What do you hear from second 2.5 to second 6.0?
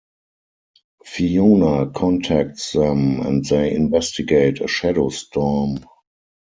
them, and they investigate a shadow-storm.